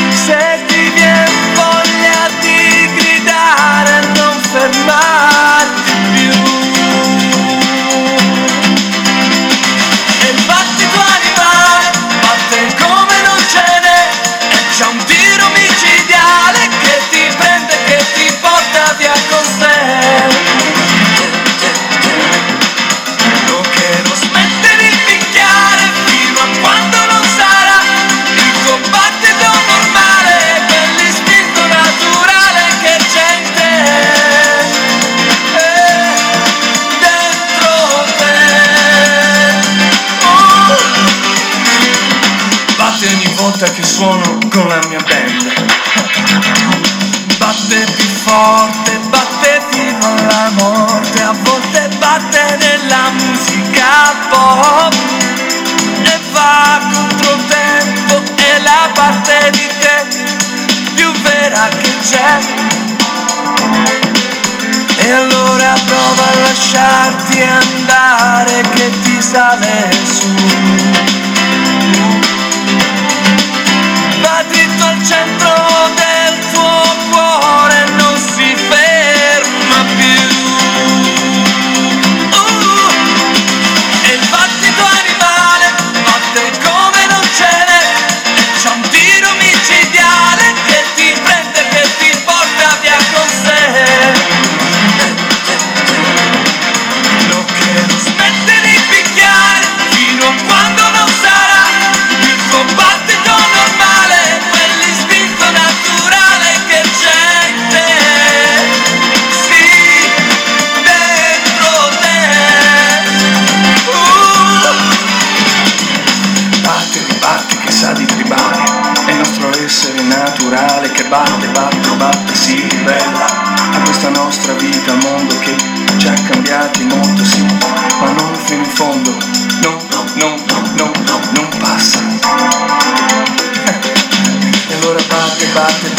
[0.09, 5.80] se ti viene voglia di gridare non fermarti
[67.11, 70.60] lasciarti andare che ti sale su.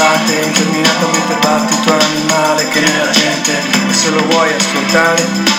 [0.02, 3.52] Batte, batte, interminatamente batti il animale che è la gente,
[3.88, 5.51] e se lo vuoi ascoltare,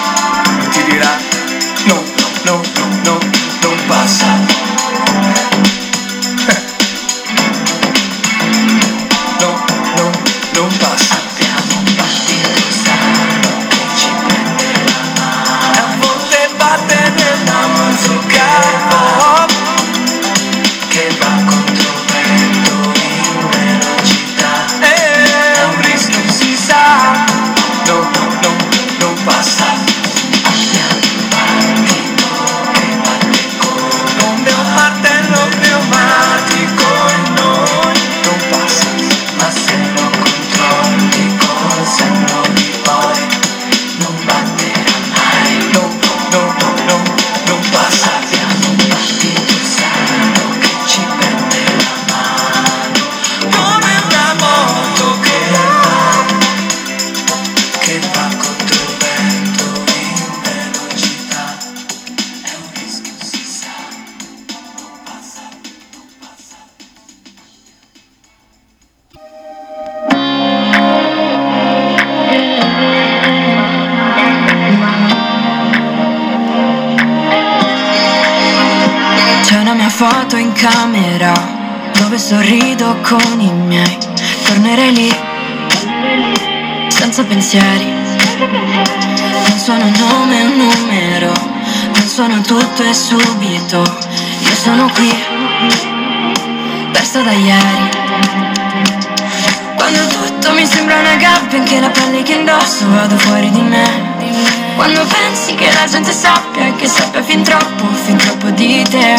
[108.04, 109.16] fin troppo di te.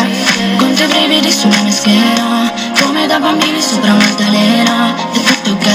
[0.59, 5.66] Con te brividi sulla mia schiena Come da bambini sopra un'altalena È tutto ok,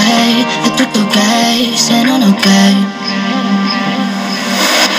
[0.65, 2.45] è tutto ok Se non ok.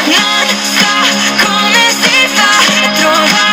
[0.06, 0.46] Non
[0.76, 3.49] so come si fa a trovare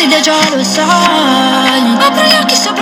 [0.00, 0.84] I'll sai
[1.98, 2.77] Apri gli occhi sopra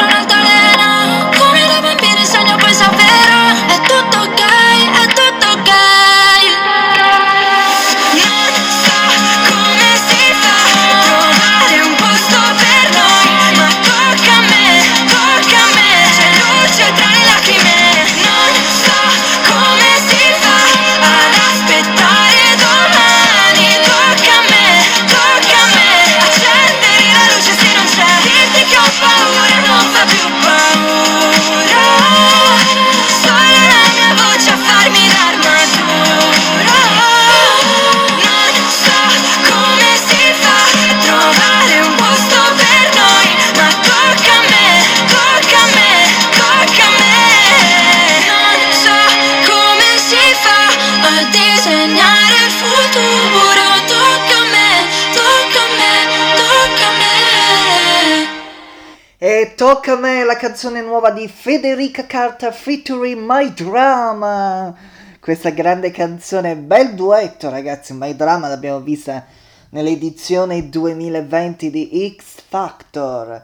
[59.66, 64.72] Tocca a me la canzone nuova di Federica Carta featuring My Drama.
[65.18, 69.26] Questa grande canzone, bel duetto ragazzi, My Drama l'abbiamo vista
[69.70, 73.42] nell'edizione 2020 di X Factor.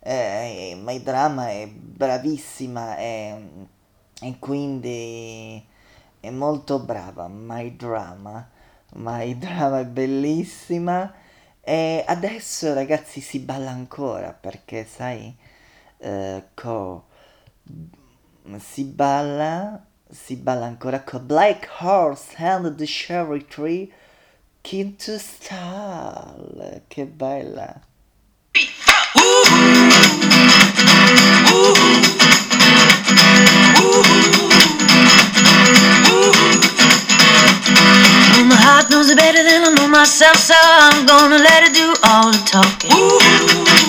[0.00, 3.42] Eh, My Drama è bravissima e,
[4.20, 5.64] e quindi
[6.20, 7.28] è molto brava.
[7.28, 8.46] My Drama,
[8.96, 11.14] My Drama è bellissima.
[11.62, 15.34] E adesso ragazzi si balla ancora perché sai
[16.02, 17.04] eh, co,
[18.58, 23.90] si balla si balla ancora con Black Horse and the Cherry Tree
[24.60, 27.80] Kinto Style che bella
[38.44, 41.94] my heart knows it better than I know myself, so I'm gonna let it do
[42.04, 43.81] all the talking.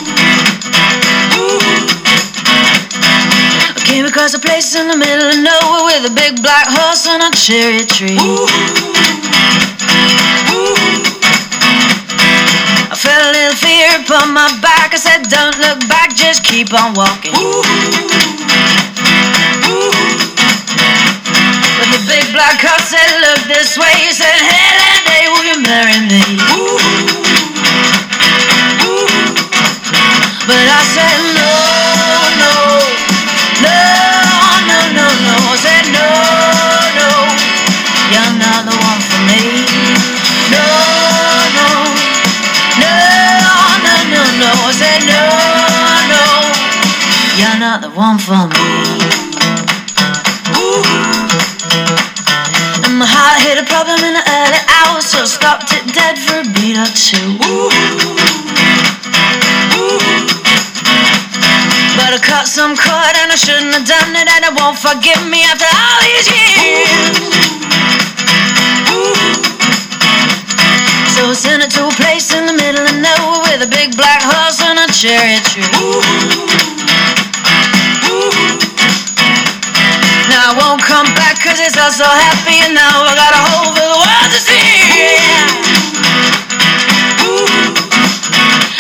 [3.93, 7.21] Came across a place in the middle of nowhere with a big black horse and
[7.21, 8.17] a cherry tree.
[12.89, 14.97] I felt a little fear upon my back.
[14.97, 17.37] I said, Don't look back, just keep on walking.
[21.77, 23.93] But the big black horse said, Look this way.
[24.01, 26.41] He said, Hey, that day, will you marry me?
[30.49, 31.32] But I said,
[45.09, 45.23] no,
[46.13, 46.23] no.
[47.39, 48.69] You're not the one for me.
[50.59, 50.83] Ooh.
[52.85, 56.19] And my heart hit a problem in the early hours, so I stopped it dead
[56.19, 57.39] for a beat or two.
[57.47, 57.69] Ooh.
[59.79, 60.33] Ooh.
[61.95, 65.21] But I cut some cord and I shouldn't have done it And it won't forgive
[65.29, 67.15] me after all these years
[71.13, 73.22] So I sent it to a place in the middle of nowhere
[73.53, 76.01] With a big black horse and a cherry tree Ooh.
[78.09, 78.33] Ooh.
[80.25, 83.41] Now I won't come back cause it's all so happy And now I got a
[83.45, 84.57] whole for the world to see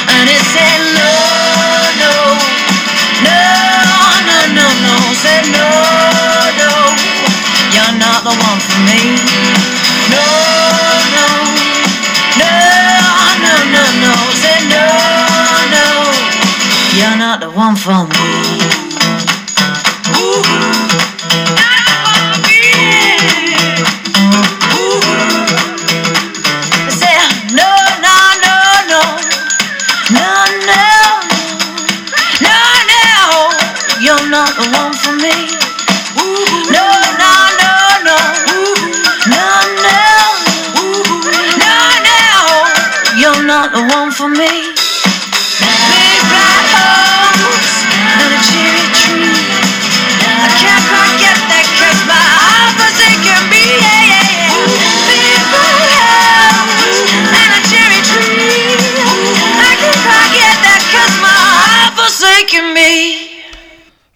[0.09, 1.32] And it said no,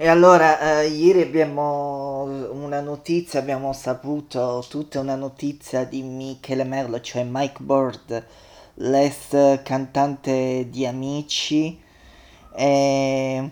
[0.07, 7.01] E allora, eh, ieri abbiamo una notizia, abbiamo saputo tutta una notizia di Michele Merlo,
[7.01, 8.25] cioè Mike Bird,
[8.75, 11.77] l'ex cantante di Amici,
[12.55, 13.51] e,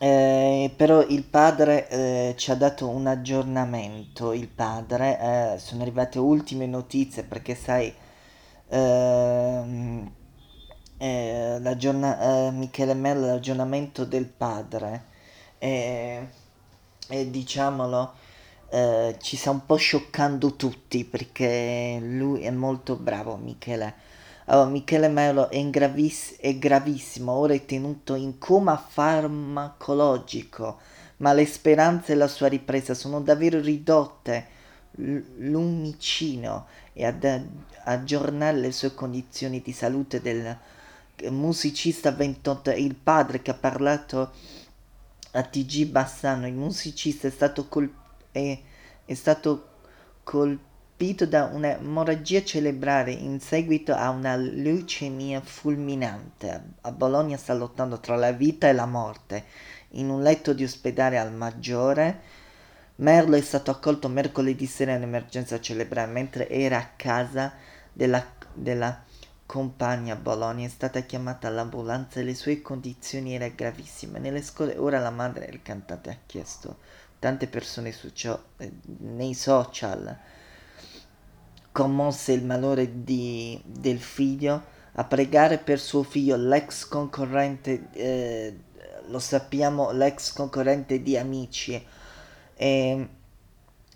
[0.00, 6.18] eh, però il padre eh, ci ha dato un aggiornamento, il padre, eh, sono arrivate
[6.18, 7.94] ultime notizie perché sai...
[8.68, 10.10] ehm,
[10.98, 15.09] eh, l'aggiorna- eh, Michele Merlo, l'aggiornamento del padre
[15.60, 16.28] e,
[17.08, 18.14] e diciamolo
[18.70, 23.94] eh, ci sta un po' scioccando tutti perché lui è molto bravo Michele.
[24.46, 30.78] Allora, Michele Merlo è, graviss- è gravissimo ora è tenuto in coma farmacologico
[31.18, 34.58] ma le speranze e la sua ripresa sono davvero ridotte.
[34.92, 35.18] L-
[35.50, 37.24] Lumicino e ad
[37.84, 40.56] aggiornare le sue condizioni di salute del
[41.28, 44.32] musicista 28 il padre che ha parlato
[45.32, 47.92] a TG Bassano il musicista è stato, col-
[48.32, 48.58] è,
[49.04, 49.68] è stato
[50.22, 56.62] colpito da un'emorragia cerebrale in seguito a una leucemia fulminante.
[56.80, 59.44] A Bologna sta lottando tra la vita e la morte.
[59.94, 62.38] In un letto di ospedale al Maggiore
[63.00, 67.54] Merlo è stato accolto mercoledì sera in emergenza cerebrale mentre era a casa
[67.92, 68.22] della,
[68.52, 69.02] della
[69.50, 70.64] compagna a Bologna.
[70.64, 74.20] È stata chiamata all'ambulanza e le sue condizioni erano gravissime.
[74.20, 76.78] Nelle scuole ora la madre del cantante ha chiesto
[77.18, 80.16] tante persone su ciò, eh, nei social
[81.72, 88.58] commosse il malore di, del figlio a pregare per suo figlio l'ex concorrente eh,
[89.08, 91.84] lo sappiamo l'ex concorrente di amici
[92.54, 93.08] e,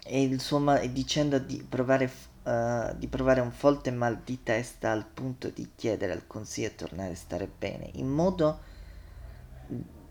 [0.04, 2.10] e il suo ma- dicendo di provare,
[2.44, 6.74] eh, di provare un forte mal di testa al punto di chiedere al consiglio di
[6.76, 8.58] tornare a stare bene, in modo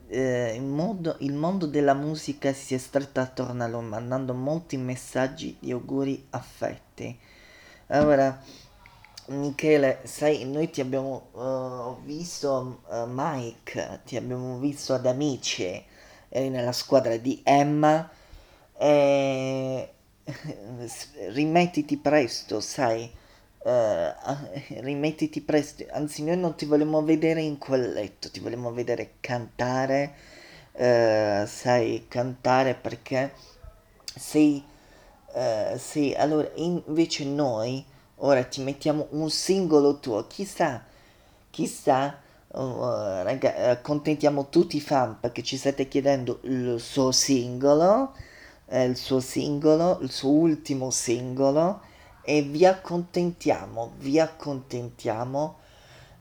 [0.07, 4.77] eh, il, mondo, il mondo della musica si è stretto attorno a lui, mandando molti
[4.77, 7.17] messaggi di auguri affetti.
[7.87, 8.41] Allora,
[9.27, 15.83] Michele, sai, noi ti abbiamo uh, visto, uh, Mike, ti abbiamo visto ad Amici,
[16.29, 18.09] eri nella squadra di Emma,
[21.31, 23.09] rimettiti presto, sai,
[23.63, 29.15] uh, rimettiti presto, anzi noi non ti vogliamo vedere in quel letto, ti vogliamo vedere
[29.19, 30.13] cantare,
[30.73, 33.33] uh, sai, cantare perché
[34.15, 34.63] sei,
[35.33, 37.83] uh, sei, allora invece noi
[38.17, 40.83] ora ti mettiamo un singolo tuo, chissà,
[41.49, 42.17] chissà,
[42.47, 42.61] uh,
[43.23, 48.13] raga, accontentiamo tutti i fan perché ci state chiedendo il suo singolo,
[48.73, 51.81] eh, il suo singolo, il suo ultimo singolo
[52.23, 55.59] e vi accontentiamo, vi accontentiamo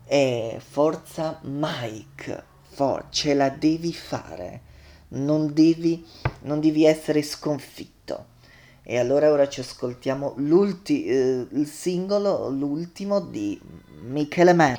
[0.04, 4.60] e forza Mike, for, ce la devi fare,
[5.08, 6.04] non devi,
[6.42, 8.26] non devi essere sconfitto.
[8.82, 13.58] E allora ora ci ascoltiamo l'ulti- eh, il singolo, l'ultimo di
[14.02, 14.74] Michele Mann.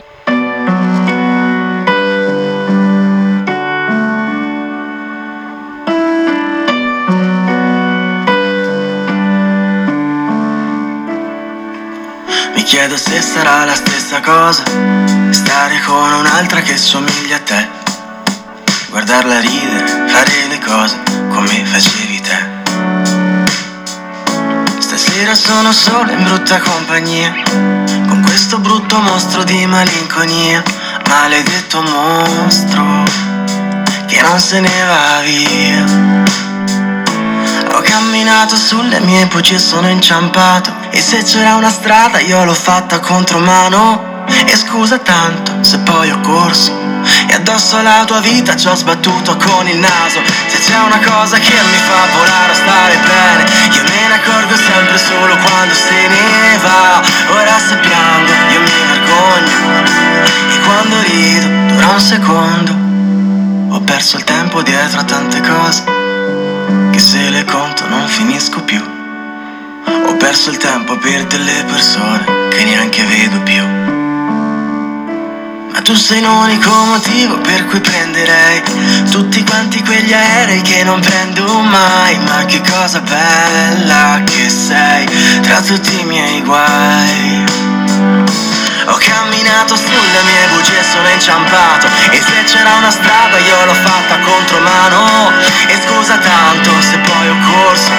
[12.64, 14.64] Mi chiedo se sarà la stessa cosa
[15.32, 17.68] Stare con un'altra che somiglia a te.
[18.90, 20.98] Guardarla ridere, fare le cose
[21.34, 22.38] come facevi te.
[24.80, 27.34] Stasera sono solo in brutta compagnia
[28.08, 30.64] Con questo brutto mostro di malinconia.
[31.10, 33.04] Maledetto mostro
[34.06, 35.84] Che non se ne va via.
[37.76, 43.00] Ho camminato sulle mie bugie, sono inciampato E se c'era una strada io l'ho fatta
[43.00, 44.26] contro mano.
[44.46, 46.72] E scusa tanto se poi ho corso.
[47.28, 50.22] E addosso alla tua vita ci ho sbattuto con il naso.
[50.46, 54.56] Se c'è una cosa che mi fa volare a stare bene Io me ne accorgo
[54.56, 57.02] sempre solo quando se ne va.
[57.42, 59.84] Ora se piango io mi vergogno.
[60.54, 63.76] E quando rido dura un secondo.
[63.76, 65.84] Ho perso il tempo dietro a tante cose
[66.92, 69.03] che se le conto non finisco più.
[69.86, 73.64] Ho perso il tempo per delle persone che neanche vedo più.
[75.72, 78.62] Ma tu sei l'unico motivo per cui prenderei
[79.10, 82.18] tutti quanti quegli aerei che non prendo mai.
[82.20, 85.08] Ma che cosa bella che sei
[85.42, 87.44] tra tutti i miei guai.
[88.86, 91.88] Ho camminato sulle mie bugie, sono inciampato.
[92.12, 95.32] E se c'era una strada io l'ho fatta contro mano.
[95.68, 97.92] E scusa tanto se poi ho corso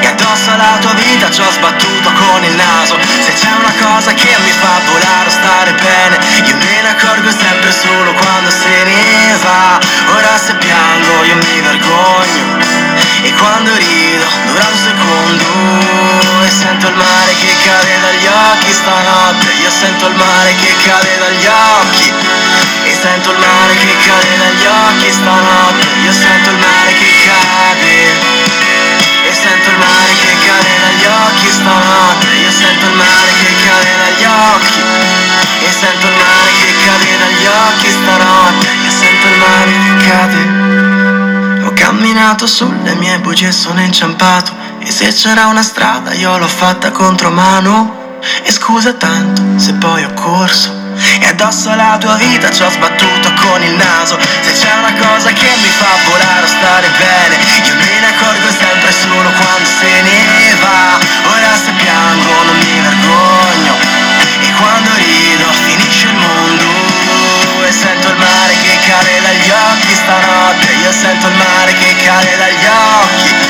[0.00, 2.96] E addosso alla tua vita ci ho sbattuto con il naso.
[3.20, 7.30] Se c'è una cosa che mi fa volare o stare bene Io me ne accorgo
[7.30, 9.78] sempre solo quando se ne va.
[10.14, 12.87] Ora se piango io mi vergogno
[13.22, 15.44] E quando rido dura un secondo.
[16.44, 19.52] E sento il mare che cade dagli occhi stanotte.
[19.60, 22.12] Io sento il mare che cade dagli occhi.
[22.84, 25.86] E sento il mare che cade dagli occhi stanotte.
[26.04, 27.96] Io sento il mare che cade.
[29.28, 32.26] E sento il mare che cade dagli occhi stanotte.
[32.32, 34.80] Io sento il mare che cade dagli occhi.
[35.66, 38.66] E sento il mare che cade dagli occhi stanotte.
[38.84, 40.67] Io sento il mare che cade
[41.88, 44.52] camminato sulle mie bugie sono inciampato.
[44.80, 48.18] E se c'era una strada io l'ho fatta contro mano.
[48.44, 50.68] E scusa tanto se poi ho corso.
[51.18, 54.18] E addosso alla tua vita ci ho sbattuto con il naso.
[54.20, 58.48] Se c'è una cosa che mi fa volare o stare bene Io me ne accorgo
[58.52, 60.98] sempre solo quando se ne va.
[61.32, 63.74] Ora se piango non mi vergogno.
[64.44, 66.66] E quando rido finisce il mondo.
[67.64, 69.97] E sento il mare che cade dagli occhi
[72.18, 73.46] cade dagli occhi.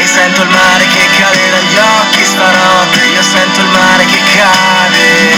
[0.00, 5.30] E sento il mare che cade dagli occhi stanotte Io sento il mare che cade.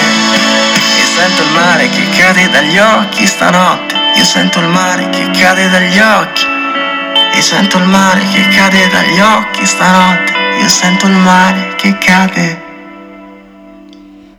[0.99, 5.69] E sento il mare che cade dagli occhi stanotte Io sento il mare che cade
[5.69, 6.47] dagli occhi.
[7.35, 12.71] E sento il mare che cade dagli occhi stanotte Io sento il mare che cade.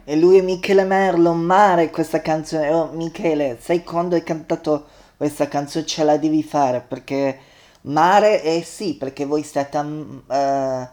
[0.05, 2.69] E lui è Michele Merlo, Mare, questa canzone.
[2.69, 7.39] Oh, Michele, sai quando hai cantato questa canzone ce la devi fare perché
[7.84, 9.77] Mare, eh sì, perché voi siete...
[9.77, 10.88] um, eh,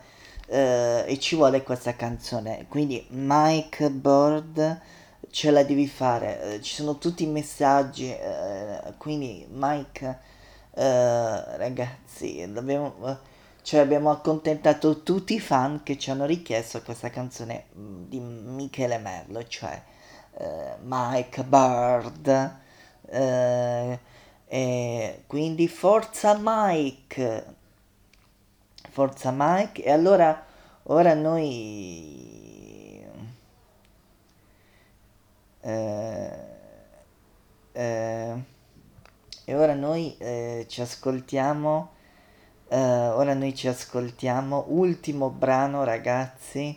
[0.47, 2.67] eh, e ci vuole questa canzone.
[2.69, 4.81] Quindi Mike Bird
[5.31, 6.55] ce la devi fare.
[6.57, 8.15] Eh, ci sono tutti i messaggi.
[8.99, 10.19] quindi Mike,
[10.75, 13.19] ragazzi, dobbiamo,
[13.63, 18.99] cioè abbiamo accontentato tutti i fan che ci hanno richiesto questa canzone mm, di Michele
[18.99, 19.81] Merlo, cioè
[20.83, 22.59] Mike Bird.
[24.53, 27.45] Eh, quindi forza Mike,
[28.91, 29.81] forza Mike.
[29.85, 30.45] E allora
[30.85, 33.07] ora noi...
[35.61, 36.39] Eh,
[37.73, 38.43] eh,
[39.45, 41.91] e ora noi eh, ci ascoltiamo.
[42.67, 44.65] Eh, ora noi ci ascoltiamo.
[44.71, 46.77] Ultimo brano, ragazzi.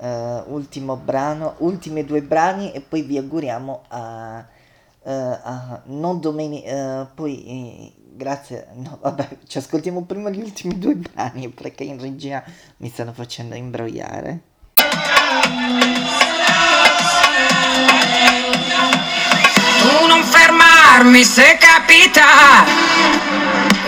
[0.00, 4.53] Eh, ultimo brano, ultimi due brani e poi vi auguriamo a
[5.04, 7.02] non domenica.
[7.02, 8.68] Uh, poi eh, grazie.
[8.74, 12.42] No, vabbè, ci ascoltiamo prima gli ultimi due brani perché in regia
[12.78, 14.40] mi stanno facendo imbrogliare.
[19.80, 22.64] Tu non fermarmi se capita,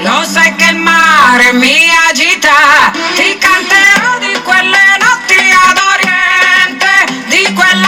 [0.02, 5.38] lo sai che il mare mi agita, ti canterò di quelle notti
[5.68, 7.85] ad oriente, di quella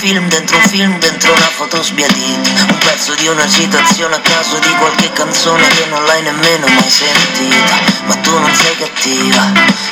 [0.00, 2.72] film dentro un film dentro una foto sbiadita.
[2.72, 6.88] Un pezzo di una citazione a caso di qualche canzone che non l'hai nemmeno mai
[6.88, 7.74] sentita.
[8.06, 9.42] Ma tu non sei cattiva,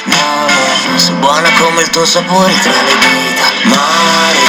[0.04, 0.48] no,
[0.88, 3.44] no Sei buona come il tuo sapore tra le dita.
[3.64, 4.40] Mare,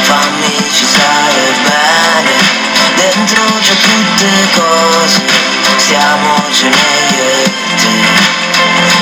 [0.00, 2.32] fammi ci stare bene.
[2.96, 5.20] Dentro c'è tutte cose,
[5.76, 6.76] stiamocene
[7.16, 8.30] io e te.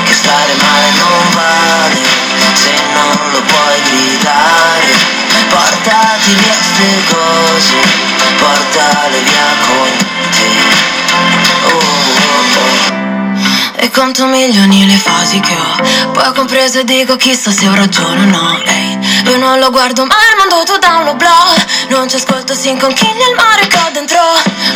[0.07, 2.20] Che stare male non vale,
[2.55, 5.19] se non lo puoi gridare.
[5.49, 7.75] Portati via ste cose,
[8.39, 9.91] portale via con
[10.31, 10.51] te.
[11.65, 11.79] Oh, oh,
[12.59, 13.83] oh.
[13.83, 16.11] E conto milioni le fasi che ho?
[16.13, 18.61] Poi ho compreso e dico chissà se ho ragione o no.
[18.65, 21.55] Ehi, io non lo guardo mai il mondo tu da un oblò
[21.89, 24.19] Non ci ascolto sin conchiglia il mare che ho dentro.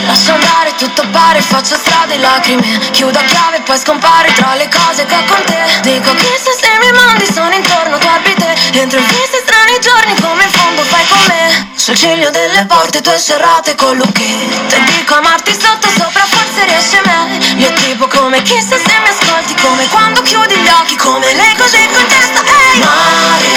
[0.07, 2.63] Lascio andare tutto pare faccio strade lacrime.
[2.91, 5.63] Chiudo a chiave e poi scompare tra le cose che ho con te.
[5.83, 10.21] Dico chissà se i miei mondi sono intorno tu orbite Entro in fisse strani giorni
[10.21, 14.83] come in fondo fai con me Sul ciglio delle porte tue serrate con lucchette.
[14.97, 20.23] Dico amarti sotto sopra forse riesce meglio Tipo come chissà se mi ascolti Come quando
[20.23, 22.79] chiudi gli occhi Come le cose con testa Ehi!
[22.79, 23.49] Mare,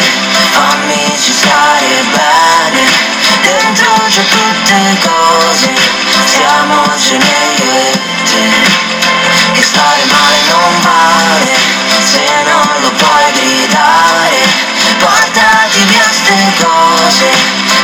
[0.52, 2.84] fammi ci stare bene.
[3.44, 5.74] Dentro c'è tutte cose.
[6.26, 7.26] Stiamocene
[7.64, 8.87] io e te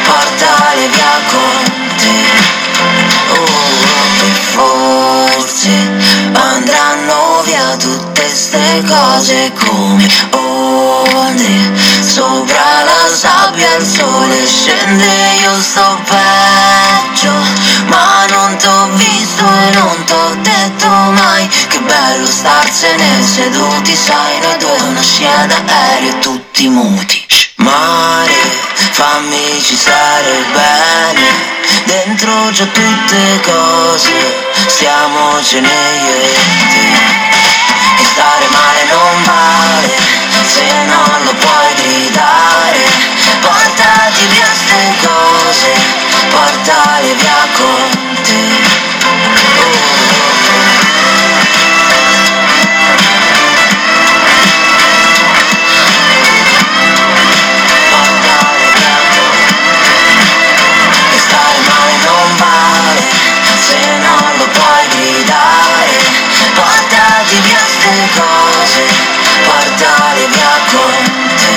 [0.06, 2.62] portale via con te.
[3.30, 3.84] Oh,
[4.20, 5.74] e forse
[6.34, 11.72] andranno via tutte ste cose come onde.
[12.02, 15.06] Sopra la sabbia il sole scende,
[15.42, 17.32] io sto peggio
[17.88, 21.48] Ma non t'ho visto e non t'ho detto mai.
[21.70, 27.26] Che bello starsene seduti, sai noi due una scia d'aereo tutti muti.
[27.56, 28.36] Mare,
[28.94, 31.52] fammi ci stare bene.
[31.86, 34.14] Dentro c'ho tutte cose,
[34.68, 36.34] stiamocene io e
[36.70, 39.96] te E stare male non vale,
[40.46, 42.82] se non lo puoi gridare.
[43.42, 45.74] Portati via ste cose,
[46.30, 48.73] portale via con te
[66.56, 68.84] Portati via ste cose,
[69.44, 70.94] portali via con
[71.38, 71.54] te.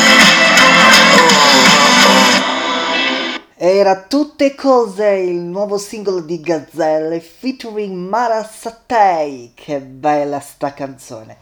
[3.59, 9.53] Era Tutte Cose, il nuovo singolo di Gazzelle featuring Mara Sattei.
[9.55, 11.37] Che bella sta canzone.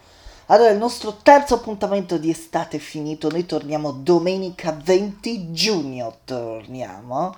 [0.47, 3.29] Allora, il nostro terzo appuntamento di estate è finito.
[3.29, 6.17] Noi torniamo domenica 20 giugno.
[6.23, 7.35] Torniamo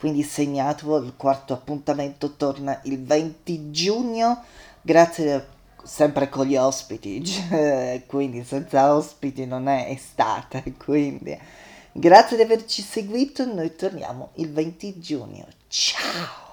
[0.00, 4.44] quindi segnatelo, il quarto appuntamento torna il 20 giugno,
[4.82, 5.46] grazie
[5.82, 7.22] sempre con gli ospiti,
[8.06, 11.38] quindi senza ospiti non è estate, quindi
[11.92, 16.49] grazie di averci seguito, noi torniamo il 20 giugno, ciao!